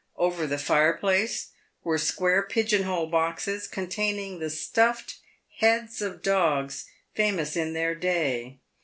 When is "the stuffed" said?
4.39-5.19